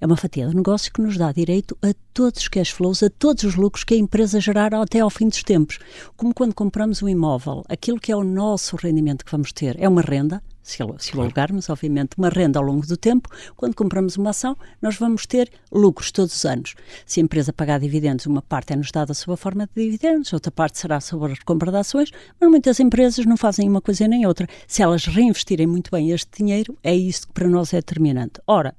É 0.03 0.07
uma 0.07 0.17
fatia 0.17 0.49
de 0.49 0.57
negócio 0.57 0.93
que 0.93 1.01
nos 1.01 1.17
dá 1.17 1.31
direito 1.31 1.79
a 1.81 1.95
todos 2.13 2.41
os 2.41 2.49
cash 2.49 2.71
flows, 2.71 3.05
a 3.05 3.09
todos 3.09 3.45
os 3.45 3.55
lucros 3.55 3.85
que 3.85 3.95
a 3.95 3.97
empresa 3.97 4.41
gerar 4.41 4.75
até 4.75 4.99
ao 4.99 5.09
fim 5.09 5.29
dos 5.29 5.45
tempos. 5.45 5.79
Como 6.17 6.35
quando 6.35 6.53
compramos 6.53 7.05
um 7.05 7.09
imóvel, 7.09 7.63
aquilo 7.69 8.01
que 8.01 8.11
é 8.11 8.17
o 8.17 8.25
nosso 8.25 8.75
rendimento 8.75 9.25
que 9.25 9.31
vamos 9.31 9.53
ter 9.53 9.81
é 9.81 9.89
uma 9.89 10.03
renda, 10.03 10.43
se, 10.61 10.79
se 10.99 11.17
o 11.17 11.21
alugarmos, 11.21 11.71
obviamente, 11.71 12.19
uma 12.19 12.31
renda 12.31 12.59
ao 12.59 12.65
longo 12.65 12.85
do 12.85 12.97
tempo. 12.97 13.29
Quando 13.57 13.77
compramos 13.77 14.17
uma 14.17 14.31
ação, 14.31 14.57
nós 14.81 14.97
vamos 14.97 15.25
ter 15.25 15.49
lucros 15.71 16.11
todos 16.11 16.35
os 16.35 16.45
anos. 16.45 16.75
Se 17.07 17.21
a 17.21 17.23
empresa 17.23 17.53
pagar 17.53 17.79
dividendos, 17.79 18.27
uma 18.27 18.43
parte 18.43 18.73
é-nos 18.73 18.91
dada 18.91 19.15
sob 19.15 19.35
a 19.35 19.37
forma 19.37 19.69
de 19.73 19.85
dividendos, 19.85 20.33
outra 20.33 20.51
parte 20.51 20.81
será 20.81 21.01
sobre 21.01 21.35
a 21.35 21.37
compra 21.45 21.71
de 21.71 21.77
ações, 21.77 22.11
mas 22.41 22.51
muitas 22.51 22.81
empresas 22.81 23.25
não 23.25 23.37
fazem 23.37 23.69
uma 23.69 23.81
coisa 23.81 24.09
nem 24.09 24.27
outra. 24.27 24.49
Se 24.67 24.83
elas 24.83 25.05
reinvestirem 25.07 25.69
muito 25.69 25.93
bem 25.93 26.11
este 26.11 26.39
dinheiro, 26.39 26.77
é 26.83 26.93
isso 26.93 27.29
que 27.29 27.33
para 27.33 27.49
nós 27.49 27.73
é 27.73 27.77
determinante. 27.77 28.41
Ora, 28.49 28.75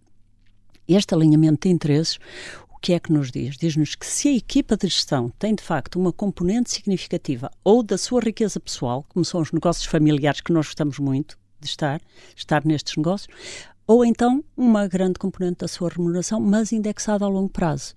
este 0.88 1.14
alinhamento 1.14 1.68
de 1.68 1.74
interesses, 1.74 2.20
o 2.70 2.78
que 2.80 2.94
é 2.94 3.00
que 3.00 3.12
nos 3.12 3.32
diz? 3.32 3.58
Diz-nos 3.58 3.96
que 3.96 4.06
se 4.06 4.28
a 4.30 4.36
equipa 4.36 4.76
de 4.76 4.88
gestão 4.88 5.30
tem 5.40 5.56
de 5.56 5.64
facto 5.64 5.98
uma 5.98 6.12
componente 6.12 6.72
significativa 6.72 7.50
ou 7.64 7.82
da 7.82 7.98
sua 7.98 8.22
riqueza 8.22 8.60
pessoal, 8.60 9.06
como 9.10 9.24
são 9.24 9.42
os 9.42 9.52
negócios 9.52 9.86
familiares 9.86 10.42
que 10.42 10.52
nós 10.52 10.68
gostamos 10.68 11.00
muito 11.00 11.38
de 11.60 11.68
estar, 11.68 12.02
estar 12.36 12.66
nestes 12.66 12.98
negócios, 12.98 13.34
ou 13.88 14.04
então 14.06 14.44
uma 14.56 14.88
grande 14.88 15.20
componente 15.20 15.60
da 15.60 15.68
sua 15.68 15.90
remuneração, 15.90 16.40
mas 16.40 16.72
indexada 16.72 17.26
a 17.26 17.28
longo 17.28 17.50
prazo. 17.50 17.96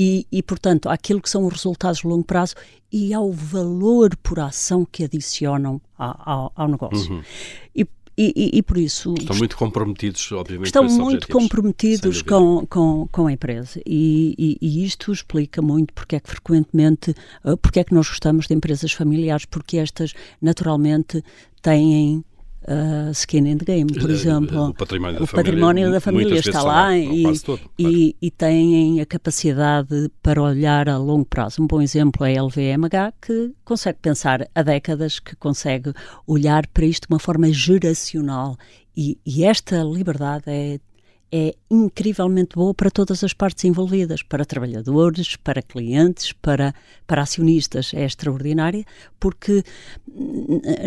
E, 0.00 0.28
e, 0.30 0.44
portanto, 0.44 0.88
àquilo 0.88 1.20
que 1.20 1.28
são 1.28 1.44
os 1.44 1.52
resultados 1.52 2.02
de 2.02 2.06
longo 2.06 2.22
prazo 2.22 2.54
e 2.90 3.12
ao 3.12 3.32
valor 3.32 4.14
por 4.22 4.38
ação 4.38 4.84
que 4.84 5.02
adicionam 5.02 5.80
ao, 5.98 6.20
ao, 6.24 6.52
ao 6.54 6.68
negócio. 6.68 7.14
Uhum. 7.14 7.22
E 7.74 7.84
e, 8.18 8.32
e, 8.34 8.58
e, 8.58 8.62
por 8.64 8.76
isso... 8.76 9.14
Estão 9.16 9.36
muito 9.36 9.56
comprometidos, 9.56 10.32
obviamente, 10.32 10.66
Estão 10.66 10.82
muito 10.82 11.28
comprometidos 11.28 12.20
com, 12.20 12.66
com, 12.66 13.06
com 13.12 13.28
a 13.28 13.32
empresa. 13.32 13.80
E, 13.86 14.58
e, 14.60 14.84
isto 14.84 15.12
explica 15.12 15.62
muito 15.62 15.94
porque 15.94 16.16
é 16.16 16.20
que 16.20 16.28
frequentemente, 16.28 17.14
uh, 17.44 17.56
porque 17.56 17.78
é 17.78 17.84
que 17.84 17.94
nós 17.94 18.08
gostamos 18.08 18.48
de 18.48 18.54
empresas 18.54 18.90
familiares, 18.90 19.44
porque 19.44 19.78
estas 19.78 20.14
naturalmente 20.42 21.22
têm 21.62 22.24
uh, 22.66 23.10
skin 23.12 23.46
in 23.46 23.58
the 23.58 23.64
game, 23.64 23.92
por 23.92 24.10
exemplo. 24.10 24.68
O 24.68 24.74
património 24.74 25.18
da 25.18 25.24
o 25.24 25.26
família, 25.26 25.50
património 25.50 25.92
da 25.92 26.00
família 26.00 26.38
está 26.38 26.62
lá 26.62 26.96
e, 26.96 27.38
todo, 27.40 27.60
e, 27.78 28.16
e, 28.20 28.30
têm 28.30 29.00
a 29.00 29.06
capacidade 29.06 30.10
para 30.22 30.42
olhar 30.42 30.88
a 30.88 30.96
longo 30.96 31.24
prazo. 31.24 31.62
Um 31.62 31.66
bom 31.66 31.80
exemplo 31.80 32.24
é 32.24 32.36
a 32.36 32.42
LVMH, 32.42 33.14
que 33.20 33.52
consegue 33.64 33.98
pensar 34.00 34.48
há 34.54 34.62
décadas, 34.62 35.18
que 35.18 35.36
consegue 35.36 35.92
olhar 36.26 36.66
para 36.68 36.84
isto 36.84 37.08
de 37.08 37.14
uma 37.14 37.20
forma 37.20 37.52
geracional. 37.52 38.56
E, 38.96 39.16
e 39.24 39.44
esta 39.44 39.82
liberdade 39.84 40.44
é 40.48 40.80
é 41.30 41.54
incrivelmente 41.70 42.56
boa 42.56 42.72
para 42.72 42.90
todas 42.90 43.22
as 43.22 43.32
partes 43.32 43.64
envolvidas, 43.64 44.22
para 44.22 44.44
trabalhadores, 44.44 45.36
para 45.36 45.62
clientes, 45.62 46.32
para, 46.32 46.74
para 47.06 47.22
acionistas. 47.22 47.92
É 47.94 48.04
extraordinária, 48.04 48.84
porque 49.20 49.62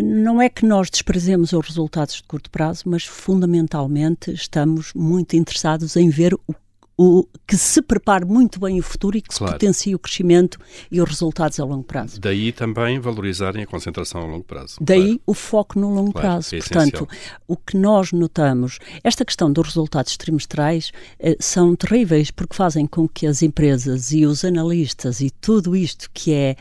não 0.02 0.40
é 0.40 0.48
que 0.48 0.66
nós 0.66 0.90
desprezemos 0.90 1.52
os 1.52 1.66
resultados 1.66 2.16
de 2.16 2.22
curto 2.24 2.50
prazo, 2.50 2.84
mas 2.86 3.04
fundamentalmente 3.04 4.32
estamos 4.32 4.92
muito 4.94 5.36
interessados 5.36 5.96
em 5.96 6.08
ver 6.08 6.34
o 6.34 6.54
o, 7.02 7.28
que 7.46 7.56
se 7.56 7.82
prepare 7.82 8.24
muito 8.24 8.60
bem 8.60 8.78
o 8.78 8.82
futuro 8.82 9.16
e 9.16 9.22
que 9.22 9.34
claro. 9.34 9.52
se 9.52 9.58
potencie 9.58 9.94
o 9.94 9.98
crescimento 9.98 10.58
e 10.90 11.00
os 11.00 11.08
resultados 11.08 11.58
a 11.58 11.64
longo 11.64 11.82
prazo. 11.82 12.20
Daí 12.20 12.52
também 12.52 13.00
valorizarem 13.00 13.62
a 13.62 13.66
concentração 13.66 14.22
a 14.22 14.24
longo 14.24 14.44
prazo. 14.44 14.76
Daí 14.80 15.02
claro. 15.02 15.20
o 15.26 15.34
foco 15.34 15.78
no 15.78 15.92
longo 15.92 16.12
claro, 16.12 16.28
prazo. 16.28 16.54
É 16.54 16.58
Portanto, 16.58 17.08
o 17.48 17.56
que 17.56 17.76
nós 17.76 18.12
notamos, 18.12 18.78
esta 19.02 19.24
questão 19.24 19.52
dos 19.52 19.66
resultados 19.66 20.16
trimestrais 20.16 20.92
eh, 21.18 21.36
são 21.40 21.74
terríveis 21.74 22.30
porque 22.30 22.54
fazem 22.54 22.86
com 22.86 23.08
que 23.08 23.26
as 23.26 23.42
empresas 23.42 24.12
e 24.12 24.24
os 24.24 24.44
analistas 24.44 25.20
e 25.20 25.30
tudo 25.30 25.74
isto 25.74 26.08
que 26.12 26.32
é 26.32 26.56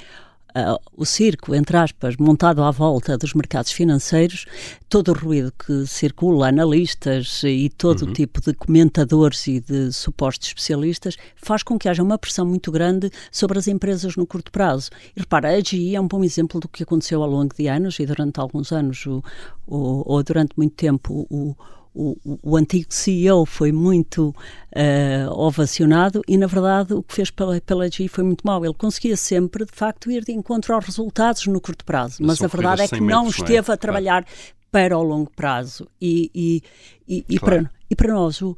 uh, 0.56 0.80
o 0.96 1.06
circo, 1.06 1.54
entre 1.56 1.78
aspas, 1.78 2.16
montado 2.18 2.64
à 2.64 2.72
volta 2.72 3.18
dos 3.18 3.34
mercados 3.34 3.72
financeiros, 3.72 4.46
todo 4.90 5.10
o 5.10 5.14
ruído 5.14 5.52
que 5.52 5.86
circula, 5.86 6.50
analistas 6.50 7.42
e 7.44 7.70
todo 7.70 8.06
uhum. 8.06 8.14
tipo 8.14 8.42
de 8.42 8.54
comentadores 8.54 9.48
e 9.48 9.60
de 9.60 9.92
supostos 9.92 10.48
especialistas, 10.48 11.18
faz 11.36 11.64
com 11.64 11.78
que 11.78 11.90
haja 11.90 12.04
uma 12.04 12.18
pressão 12.18 12.46
muito 12.46 12.72
grande 12.72 13.10
sobre 13.32 13.58
as 13.58 13.68
empresas 13.68 14.16
no 14.16 14.26
curto 14.26 14.52
prazo. 14.52 14.90
E 15.16 15.20
repara, 15.20 15.50
a 15.50 15.60
GE 15.60 15.96
é 15.96 16.02
um 16.02 16.08
bom 16.08 16.24
exemplo 16.24 16.60
do 16.60 16.68
que 16.68 16.84
aconteceu 16.84 17.24
ao 17.24 17.30
longo 17.30 17.54
de 17.56 17.68
anos 17.68 18.00
e 18.00 18.06
durante 18.06 18.40
alguns 18.40 18.72
anos, 18.72 19.06
o, 19.06 19.24
o, 19.66 20.04
ou 20.14 20.24
durante 20.24 20.54
muito 20.58 20.76
tempo, 20.76 21.26
o 21.30 21.56
o, 21.94 22.18
o, 22.42 22.58
antigo 22.58 22.88
CEO 22.90 23.46
foi 23.46 23.72
muito 23.72 24.30
uh, 24.30 25.32
ovacionado 25.32 26.22
e, 26.28 26.38
na 26.38 26.48
verdade, 26.48 26.94
o 26.94 27.04
que 27.04 27.14
fez 27.14 27.30
pela, 27.30 27.60
pela 27.62 27.90
GE 27.90 28.08
foi 28.08 28.24
muito 28.24 28.46
mau. 28.46 28.64
Ele 28.64 28.74
conseguia 28.74 29.18
sempre, 29.18 29.66
de 29.66 29.72
facto, 29.74 30.10
ir 30.10 30.24
de 30.24 30.32
encontro 30.32 30.74
aos 30.74 30.86
resultados 30.86 31.46
no 31.48 31.60
curto 31.60 31.84
prazo, 31.84 32.18
mas, 32.22 32.42
a 32.42 32.48
verdade 32.48 32.84
é 32.84 32.88
que 32.88 33.02
não 33.02 33.28
esteve 33.28 33.68
não 33.68 33.74
é? 33.74 33.76
a 33.76 33.78
trabalhar 33.78 34.24
claro. 34.24 34.48
para 34.72 34.98
o 34.98 35.04
longo 35.04 35.32
prazo. 35.36 35.88
E, 36.02 36.32
e, 36.34 36.64
e, 37.08 37.26
e 37.28 37.40
claro. 37.40 37.64
para, 37.64 37.72
e 37.90 37.96
para 37.96 38.14
nós, 38.14 38.42
o, 38.42 38.58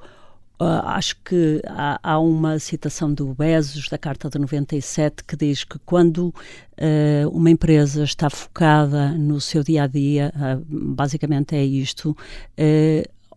Uh, 0.61 0.85
acho 0.85 1.17
que 1.25 1.61
há, 1.67 1.99
há, 2.01 2.19
uma 2.19 2.59
citação 2.59 3.11
do 3.11 3.33
Bezos, 3.33 3.89
da 3.89 3.97
Carta 3.97 4.29
de 4.29 4.37
97, 4.37 5.23
que 5.23 5.35
diz 5.35 5.63
que 5.63 5.77
quando 5.79 6.27
uh, 6.27 7.29
uma 7.33 7.49
empresa 7.49 8.03
está 8.03 8.29
focada 8.29 9.11
no 9.11 9.41
seu 9.41 9.61
dia 9.61 9.83
a 9.83 9.87
dia, 9.87 10.31
uh, 10.35 10.63
basicamente 10.95 11.55
é 11.55 11.65
isto, 11.65 12.15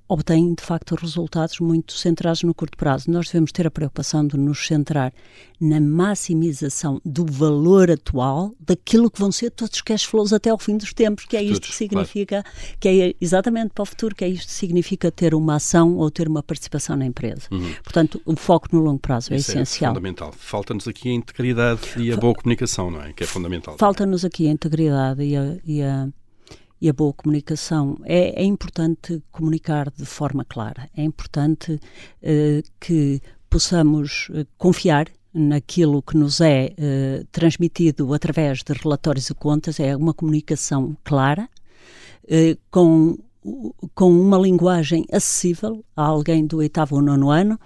obtém 0.09 0.55
de 0.55 0.63
facto 0.63 0.95
resultados 0.95 1.59
muito 1.61 1.93
centrados 1.93 2.43
no 2.43 2.55
curto 2.55 2.77
prazo. 2.77 3.11
Nós 3.11 3.27
devemos 3.27 3.53
ter 3.53 3.67
a 3.67 3.71
preocupação 3.71 4.27
de 4.27 4.37
nos 4.37 4.67
centrar 4.67 5.13
na 5.61 5.81
maximização 5.81 7.01
do 7.05 7.25
valor 7.25 7.91
atual 7.91 8.55
daquilo 8.61 9.11
que 9.11 9.19
vão 9.19 9.33
ser 9.33 9.51
todos 9.51 9.77
os 9.77 9.83
cash 9.83 10.05
flows 10.05 10.33
até 10.33 10.51
ao 10.51 10.59
fim 10.59 10.77
dos 10.77 10.93
tempos, 10.93 11.25
que 11.25 11.37
é 11.37 11.43
isto 11.43 11.67
que 11.67 11.75
significa, 11.75 12.43
claro. 12.43 12.77
que 12.79 12.89
é 12.89 13.15
exatamente 13.21 13.71
para 13.71 13.83
o 13.83 13.87
futuro, 13.87 14.15
que 14.15 14.25
é 14.25 14.29
isto 14.29 14.49
que 14.49 14.55
significa 14.55 15.11
ter 15.11 15.35
uma 15.35 15.57
ação 15.57 15.97
ou 15.97 16.11
ter 16.11 16.29
uma 16.29 16.43
participação 16.43 16.97
na 16.97 17.07
empresa. 17.07 17.49
Uhum. 17.51 17.75
Portanto, 17.83 18.21
o 18.25 18.37
foco 18.37 18.69
no 18.73 18.81
longo 18.81 18.99
prazo 18.99 19.33
é 19.33 19.37
Isso 19.37 19.51
é 19.53 19.55
essencial. 19.55 19.93
É 19.93 19.95
fundamental. 19.95 20.33
Falta-nos 20.37 20.87
aqui 20.87 21.09
a 21.09 21.13
integridade 21.13 21.81
e 21.97 22.13
a 22.13 22.17
boa 22.17 22.35
comunicação, 22.35 22.91
não 22.91 23.03
é? 23.03 23.13
Que 23.13 23.25
é 23.25 23.27
fundamental. 23.27 23.77
Falta-nos 23.79 24.25
aqui 24.25 24.47
a 24.47 24.51
integridade 24.51 25.23
e 25.23 25.37
a, 25.37 25.57
e 25.65 25.83
a 25.83 26.09
e 26.81 26.89
a 26.89 26.93
boa 26.93 27.13
comunicação. 27.13 27.99
É, 28.05 28.43
é 28.43 28.45
importante 28.45 29.23
comunicar 29.31 29.91
de 29.91 30.05
forma 30.05 30.45
clara, 30.45 30.89
é 30.97 31.03
importante 31.03 31.73
uh, 31.73 32.71
que 32.81 33.21
possamos 33.49 34.29
uh, 34.31 34.47
confiar 34.59 35.09
naquilo 35.33 36.03
que 36.03 36.17
nos 36.17 36.41
é 36.41 36.73
uh, 36.73 37.27
transmitido 37.31 38.13
através 38.15 38.63
de 38.63 38.73
relatórios 38.73 39.29
e 39.29 39.35
contas, 39.35 39.79
é 39.81 39.97
uma 39.97 40.15
comunicação 40.15 40.97
clara, 41.05 41.49
com 42.73 43.17
com 43.95 44.11
uma 44.11 44.39
linguagem 44.39 45.05
acessível 45.13 45.85
a 45.95 46.03
alguém 46.03 46.47
do 46.47 46.59
oitavo 46.59 46.97
ou 46.97 47.03
nono 47.03 47.31
ano 47.31 47.59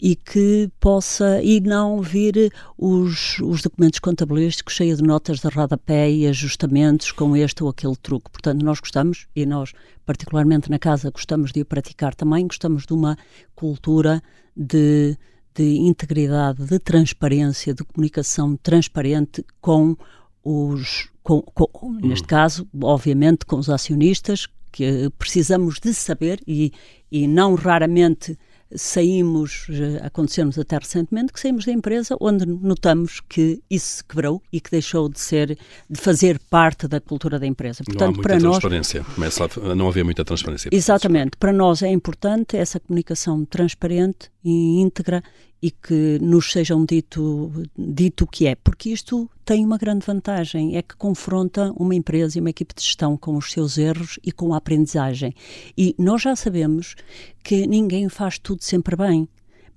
e 0.00 0.16
que 0.16 0.70
possa, 0.80 1.42
e 1.42 1.60
não 1.60 2.00
vir 2.00 2.52
os, 2.78 3.38
os 3.40 3.62
documentos 3.62 3.98
contabilísticos 3.98 4.74
cheios 4.74 4.98
de 4.98 5.04
notas 5.04 5.40
de 5.40 5.48
rodapé 5.48 6.10
e 6.10 6.26
ajustamentos 6.26 7.12
com 7.12 7.36
este 7.36 7.62
ou 7.62 7.68
aquele 7.68 7.96
truque. 7.96 8.30
Portanto, 8.30 8.64
nós 8.64 8.80
gostamos, 8.80 9.26
e 9.36 9.44
nós, 9.44 9.72
particularmente 10.04 10.70
na 10.70 10.78
casa, 10.78 11.10
gostamos 11.10 11.52
de 11.52 11.60
o 11.60 11.66
praticar 11.66 12.14
também, 12.14 12.46
gostamos 12.46 12.86
de 12.86 12.92
uma 12.94 13.16
cultura 13.54 14.22
de, 14.56 15.16
de 15.54 15.76
integridade, 15.78 16.64
de 16.64 16.78
transparência, 16.78 17.74
de 17.74 17.84
comunicação 17.84 18.56
transparente 18.56 19.44
com 19.60 19.96
os, 20.42 21.10
com, 21.22 21.42
com, 21.42 21.92
neste 21.92 22.24
hum. 22.24 22.28
caso, 22.28 22.68
obviamente, 22.80 23.44
com 23.44 23.56
os 23.56 23.68
acionistas, 23.68 24.46
que 24.76 25.10
precisamos 25.18 25.80
de 25.80 25.94
saber 25.94 26.38
e, 26.46 26.70
e 27.10 27.26
não 27.26 27.54
raramente 27.54 28.38
saímos, 28.74 29.68
aconteceu-nos 30.02 30.58
até 30.58 30.76
recentemente, 30.76 31.32
que 31.32 31.40
saímos 31.40 31.64
da 31.64 31.72
empresa 31.72 32.14
onde 32.20 32.44
notamos 32.44 33.20
que 33.26 33.62
isso 33.70 33.96
se 33.96 34.04
quebrou 34.04 34.42
e 34.52 34.60
que 34.60 34.70
deixou 34.70 35.08
de 35.08 35.18
ser, 35.18 35.56
de 35.88 35.98
fazer 35.98 36.38
parte 36.50 36.86
da 36.86 37.00
cultura 37.00 37.38
da 37.38 37.46
empresa. 37.46 37.82
Portanto, 37.84 38.00
não 38.00 38.06
há 38.06 38.12
muita 38.12 38.28
para 38.28 38.38
transparência, 38.38 39.00
nós, 39.00 39.14
começa 39.14 39.48
a 39.70 39.74
não 39.74 39.88
haver 39.88 40.04
muita 40.04 40.24
transparência. 40.26 40.68
Exatamente, 40.70 41.38
para 41.38 41.54
nós 41.54 41.82
é 41.82 41.88
importante 41.88 42.58
essa 42.58 42.78
comunicação 42.78 43.46
transparente 43.46 44.30
e 44.44 44.82
íntegra 44.82 45.22
e 45.62 45.70
que 45.70 46.18
nos 46.20 46.52
sejam 46.52 46.84
dito, 46.84 47.50
dito 47.76 48.24
o 48.24 48.26
que 48.26 48.46
é, 48.46 48.54
porque 48.54 48.90
isto 48.90 49.30
tem 49.44 49.64
uma 49.64 49.78
grande 49.78 50.04
vantagem, 50.04 50.76
é 50.76 50.82
que 50.82 50.96
confronta 50.96 51.72
uma 51.76 51.94
empresa 51.94 52.36
e 52.36 52.40
uma 52.40 52.50
equipe 52.50 52.74
de 52.74 52.82
gestão 52.82 53.16
com 53.16 53.36
os 53.36 53.50
seus 53.50 53.78
erros 53.78 54.18
e 54.22 54.30
com 54.30 54.52
a 54.52 54.58
aprendizagem. 54.58 55.34
E 55.76 55.94
nós 55.98 56.22
já 56.22 56.36
sabemos 56.36 56.94
que 57.42 57.66
ninguém 57.66 58.08
faz 58.08 58.38
tudo 58.38 58.62
sempre 58.62 58.96
bem 58.96 59.28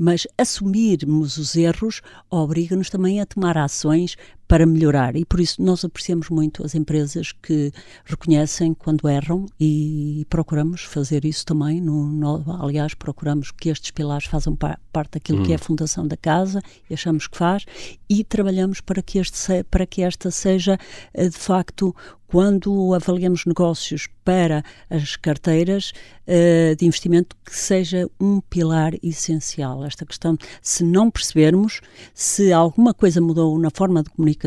mas 0.02 0.26
assumirmos 0.38 1.38
os 1.38 1.58
erros 1.58 2.02
obriga-nos 2.32 2.90
também 2.90 3.20
a 3.20 3.26
tomar 3.26 3.58
ações 3.58 4.16
para 4.50 4.66
melhorar 4.66 5.16
e 5.16 5.24
por 5.24 5.40
isso 5.40 5.62
nós 5.62 5.86
apreciamos 5.86 6.28
muito 6.28 6.66
as 6.66 6.74
empresas 6.74 7.32
que 7.32 7.72
reconhecem 8.04 8.74
quando 8.74 9.08
erram 9.08 9.46
e 9.60 10.26
procuramos 10.28 10.82
fazer 10.82 11.24
isso 11.24 11.46
também. 11.46 11.80
No, 11.80 12.08
no 12.08 12.44
aliás, 12.60 12.96
procuramos 12.96 13.52
que 13.52 13.70
estes 13.70 13.92
pilares 13.92 14.26
façam 14.26 14.56
par, 14.56 14.80
parte 14.92 15.12
daquilo 15.12 15.42
hum. 15.42 15.44
que 15.44 15.52
é 15.52 15.56
a 15.56 15.60
hum. 15.60 15.64
fundação 15.64 16.08
da 16.08 16.18
casa 16.18 16.64
e 16.90 16.96
achamos 16.96 17.28
que 17.28 17.38
faz 17.38 17.64
e 18.10 18.24
trabalhamos 18.24 18.82
para 18.82 19.04
que, 19.04 19.20
este, 19.20 19.64
para 19.70 19.86
que 19.86 20.02
esta 20.02 20.32
seja 20.32 20.80
eh, 21.14 21.30
de 21.30 21.38
facto 21.38 21.96
quando 22.30 22.94
avaliamos 22.94 23.46
negócios 23.46 24.08
para 24.24 24.64
as 24.88 25.16
carteiras 25.16 25.92
uh, 26.28 26.76
de 26.76 26.86
investimento, 26.86 27.36
que 27.44 27.56
seja 27.56 28.08
um 28.20 28.40
pilar 28.40 28.94
essencial. 29.02 29.84
Esta 29.84 30.06
questão, 30.06 30.38
se 30.62 30.84
não 30.84 31.10
percebermos, 31.10 31.82
se 32.14 32.54
alguma 32.54 32.94
coisa 32.94 33.20
mudou 33.20 33.58
na 33.58 33.72
forma 33.72 34.04
de 34.04 34.12
comunicação, 34.12 34.39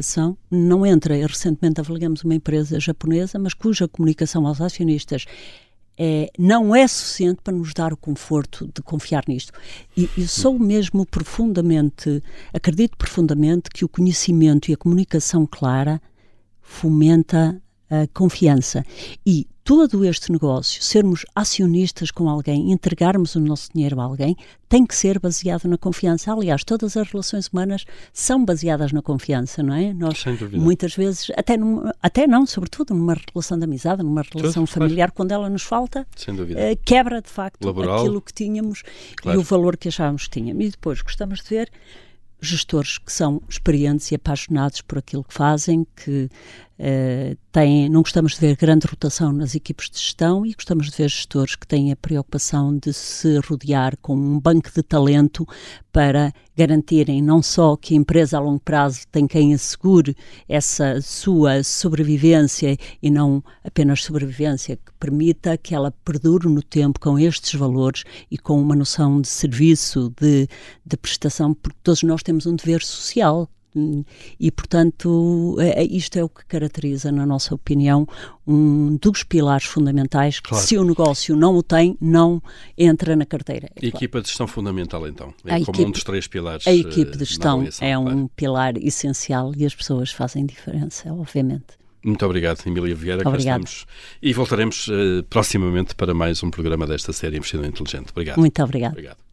não 0.51 0.87
entra. 0.87 1.15
Recentemente 1.27 1.81
avaliamos 1.81 2.23
uma 2.23 2.35
empresa 2.35 2.81
japonesa, 2.81 3.39
mas 3.39 3.53
cuja 3.53 3.89
comunicação 3.89 4.47
aos 4.47 4.61
acionistas 4.61 5.27
é, 5.99 6.31
não 6.39 6.75
é 6.75 6.87
suficiente 6.89 7.41
para 7.43 7.53
nos 7.53 7.75
dar 7.75 7.93
o 7.93 7.97
conforto 7.97 8.71
de 8.75 8.83
confiar 8.83 9.25
nisto. 9.29 9.53
E 9.97 10.09
eu 10.17 10.27
sou 10.27 10.59
mesmo 10.59 11.05
profundamente, 11.05 12.23
acredito 12.53 12.97
profundamente 12.97 13.71
que 13.71 13.85
o 13.85 13.89
conhecimento 13.89 14.71
e 14.71 14.75
a 14.75 14.77
comunicação 14.77 15.47
clara 15.47 16.01
fomenta 16.61 17.61
a 17.91 18.07
confiança. 18.15 18.85
E 19.27 19.47
todo 19.65 20.05
este 20.05 20.33
negócio, 20.33 20.83
sermos 20.83 21.25
acionistas 21.35 22.11
com 22.11 22.29
alguém, 22.29 22.73
entregarmos 22.73 23.35
o 23.37 23.41
nosso 23.41 23.71
dinheiro 23.73 24.01
a 24.01 24.05
alguém, 24.05 24.37
tem 24.69 24.85
que 24.85 24.95
ser 24.95 25.19
baseado 25.19 25.67
na 25.67 25.79
confiança. 25.79 26.33
Aliás, 26.33 26.65
todas 26.65 26.97
as 26.97 27.09
relações 27.09 27.47
humanas 27.47 27.85
são 28.13 28.45
baseadas 28.45 28.93
na 28.93 29.03
confiança, 29.03 29.63
não 29.63 29.75
é? 29.75 29.93
Nós, 29.93 30.25
muitas 30.53 30.95
vezes, 30.95 31.31
até, 31.37 31.57
num, 31.57 31.91
até 32.03 32.27
não, 32.27 32.47
sobretudo 32.47 32.95
numa 32.95 33.15
relação 33.15 33.59
de 33.59 33.65
amizade, 33.65 34.03
numa 34.03 34.23
relação 34.23 34.65
Tudo, 34.65 34.73
familiar, 34.73 35.09
claro. 35.09 35.13
quando 35.15 35.33
ela 35.33 35.49
nos 35.49 35.63
falta, 35.63 36.03
uh, 36.03 36.79
quebra 36.85 37.21
de 37.21 37.29
facto 37.29 37.65
Laboral, 37.65 38.01
aquilo 38.01 38.21
que 38.21 38.33
tínhamos 38.33 38.83
claro. 39.17 39.39
e 39.39 39.41
o 39.41 39.45
valor 39.45 39.77
que 39.77 39.89
achávamos 39.89 40.25
que 40.25 40.41
tínhamos. 40.41 40.65
E 40.65 40.71
depois 40.71 41.03
gostamos 41.03 41.41
de 41.41 41.49
ver 41.49 41.71
gestores 42.43 42.99
que 42.99 43.13
são 43.13 43.41
experientes 43.49 44.11
e 44.11 44.17
apaixonados 44.17 44.81
por 44.81 44.99
aquilo 44.99 45.23
que 45.23 45.33
fazem, 45.33 45.87
que 45.95 46.29
uh, 46.83 47.37
têm, 47.53 47.89
não 47.89 48.03
gostamos 48.03 48.35
de 48.35 48.41
ver 48.41 48.57
grande 48.57 48.87
rotação 48.87 49.33
nas 49.33 49.55
equipes 49.55 49.89
de 49.89 49.99
gestão 49.99 50.45
e 50.45 50.53
gostamos 50.53 50.91
de 50.91 50.97
ver 50.97 51.09
gestores 51.09 51.55
que 51.55 51.67
têm 51.67 51.93
a 51.93 51.97
preocupação 51.97 52.77
de 52.77 52.93
se 52.93 53.39
rodear 53.39 53.97
com 54.03 54.17
um 54.17 54.41
banco 54.41 54.71
de 54.75 54.83
talento 54.83 55.47
para 55.93 56.33
garantirem 56.57 57.23
não 57.23 57.43
só 57.43 57.77
que 57.77 57.95
a 57.95 57.97
empresa 57.97 58.37
a 58.37 58.41
longo 58.41 58.61
prazo 58.61 59.03
tem 59.11 59.27
quem 59.27 59.55
assegure 59.55 60.17
essa 60.49 61.01
sua 61.01 61.63
sobrevivência 61.63 62.77
e 63.03 63.11
não 63.11 63.43
apenas 63.65 64.03
sobrevivência, 64.03 64.77
que 64.77 64.93
permita 64.99 65.57
que 65.57 65.75
ela 65.75 65.93
perdure 66.05 66.49
no 66.49 66.63
tempo 66.63 66.99
com 66.99 67.19
estes 67.19 67.55
valores 67.55 68.05
e 68.31 68.37
com 68.37 68.61
uma 68.61 68.75
noção 68.75 69.21
de 69.21 69.29
serviço, 69.29 70.13
de, 70.21 70.49
de 70.85 70.97
prestação, 70.97 71.55
porque 71.55 71.79
todos 71.83 72.03
nós 72.03 72.23
temos 72.23 72.47
um 72.47 72.57
dever 72.57 72.83
social 72.83 73.49
e, 74.39 74.51
portanto, 74.51 75.57
é, 75.59 75.83
é, 75.83 75.85
isto 75.85 76.19
é 76.19 76.25
o 76.25 76.29
que 76.29 76.45
caracteriza, 76.47 77.11
na 77.11 77.25
nossa 77.25 77.55
opinião, 77.55 78.07
um 78.47 78.97
dos 78.97 79.23
pilares 79.23 79.65
fundamentais 79.65 80.41
que, 80.41 80.51
claro. 80.51 80.65
se 80.65 80.77
o 80.77 80.85
negócio 80.85 81.35
não 81.35 81.55
o 81.57 81.63
tem, 81.63 81.97
não 82.01 82.43
entra 82.77 83.17
na 83.17 83.25
carteira. 83.25 83.69
É 83.77 83.81
claro. 83.81 83.97
equipa 83.97 84.21
de 84.21 84.29
gestão 84.29 84.47
fundamental, 84.47 85.07
então? 85.09 85.33
É 85.45 85.55
a 85.55 85.61
como 85.61 85.71
equipe, 85.71 85.89
um 85.89 85.91
dos 85.91 86.05
três 86.05 86.27
pilares. 86.27 86.67
A 86.67 86.73
equipe 86.73 87.17
de 87.17 87.23
eh, 87.23 87.27
gestão 87.27 87.67
é 87.81 87.97
um 87.97 88.05
claro. 88.05 88.31
pilar 88.37 88.77
essencial 88.77 89.53
e 89.57 89.65
as 89.65 89.75
pessoas 89.75 90.11
fazem 90.11 90.45
diferença, 90.45 91.13
obviamente. 91.13 91.83
Muito 92.05 92.27
obrigado, 92.27 92.61
Emília 92.67 92.95
Vieira. 92.95 93.27
Obrigado. 93.27 93.65
estamos. 93.65 93.87
E 94.21 94.33
voltaremos 94.33 94.89
uh, 94.89 95.23
proximamente 95.31 95.95
para 95.95 96.13
mais 96.13 96.43
um 96.43 96.51
programa 96.51 96.87
desta 96.87 97.13
série 97.13 97.37
Investidor 97.37 97.67
Inteligente. 97.67 98.11
Obrigado. 98.11 98.39
Muito 98.39 98.63
obrigado. 98.63 98.93
obrigado. 98.93 99.32